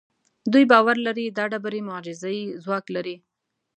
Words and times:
دوی 0.51 0.63
باور 0.71 0.95
لري 1.07 1.25
دا 1.37 1.45
ډبرې 1.51 1.81
معجزه 1.89 2.29
اي 2.35 2.39
ځواک 2.63 2.85
لري. 2.95 3.15